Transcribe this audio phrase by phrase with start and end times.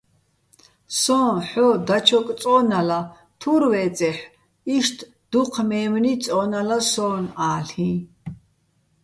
[1.01, 2.99] სო́ჼ ჰ̦ო დაჩოკ წო́ნალა,
[3.39, 4.29] თურ ვე́წეჰ̦ო̆,
[4.75, 4.97] იშტ
[5.31, 7.91] დუჴ მე́მნი წო́ნალა სო́ნ-ა́ლ'იჼ.